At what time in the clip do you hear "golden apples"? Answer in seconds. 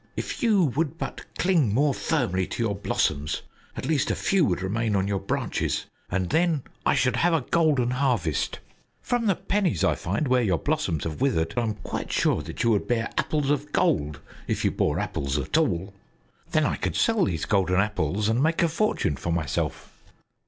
17.45-18.27